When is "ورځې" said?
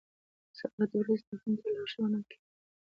1.01-1.23